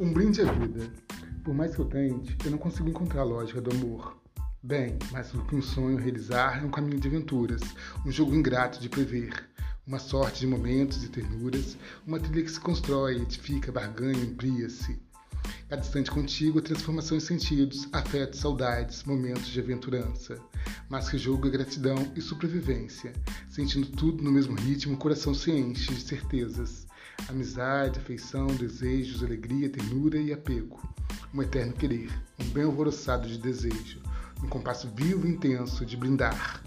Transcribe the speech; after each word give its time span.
Um 0.00 0.14
brinde 0.14 0.40
à 0.40 0.50
vida. 0.50 0.90
Por 1.44 1.52
mais 1.52 1.74
que 1.74 1.78
eu 1.82 1.84
tente, 1.84 2.34
eu 2.42 2.50
não 2.50 2.56
consigo 2.56 2.88
encontrar 2.88 3.20
a 3.20 3.24
lógica 3.24 3.60
do 3.60 3.70
amor. 3.70 4.16
Bem, 4.62 4.98
mais 5.12 5.30
do 5.30 5.44
que 5.44 5.54
um 5.54 5.60
sonho 5.60 5.98
realizar 5.98 6.58
é 6.58 6.64
um 6.64 6.70
caminho 6.70 6.98
de 6.98 7.06
aventuras, 7.06 7.60
um 8.06 8.10
jogo 8.10 8.34
ingrato 8.34 8.80
de 8.80 8.88
prever, 8.88 9.46
uma 9.86 9.98
sorte 9.98 10.40
de 10.40 10.46
momentos 10.46 11.04
e 11.04 11.08
ternuras, 11.10 11.76
uma 12.06 12.18
trilha 12.18 12.42
que 12.42 12.50
se 12.50 12.58
constrói, 12.58 13.16
edifica, 13.16 13.70
barganha, 13.70 14.24
amplia-se. 14.24 14.98
Cada 15.70 15.82
instante 15.82 16.10
contigo, 16.10 16.60
transformação 16.60 17.16
em 17.16 17.20
sentidos, 17.20 17.88
afetos, 17.92 18.40
saudades, 18.40 19.04
momentos 19.04 19.46
de 19.46 19.60
aventurança. 19.60 20.36
Mas 20.88 21.08
que 21.08 21.16
jogo 21.16 21.46
é 21.46 21.50
gratidão 21.50 22.12
e 22.16 22.20
sobrevivência. 22.20 23.12
Sentindo 23.48 23.86
tudo 23.86 24.22
no 24.22 24.32
mesmo 24.32 24.56
ritmo, 24.56 24.94
o 24.94 24.98
coração 24.98 25.32
se 25.32 25.52
enche 25.52 25.94
de 25.94 26.00
certezas 26.02 26.90
amizade, 27.28 27.98
afeição, 27.98 28.46
desejos, 28.48 29.22
alegria, 29.22 29.68
ternura 29.68 30.18
e 30.18 30.32
apego. 30.32 30.80
Um 31.34 31.42
eterno 31.42 31.72
querer, 31.72 32.10
um 32.40 32.48
bem 32.50 32.64
alvoroçado 32.64 33.28
de 33.28 33.38
desejo, 33.38 34.00
um 34.42 34.48
compasso 34.48 34.88
vivo 34.96 35.26
e 35.26 35.30
intenso 35.30 35.84
de 35.84 35.96
brindar. 35.96 36.62